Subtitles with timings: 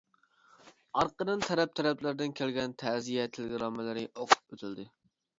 [1.01, 4.87] ئارقىدىن تەرەپ-تەرەپلەردىن كەلگەن تەزىيە تېلېگراممىلىرى ئوقۇپ ئۆتۈلدى.